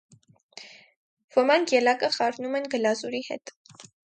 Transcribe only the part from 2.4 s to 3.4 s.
են գլազուրի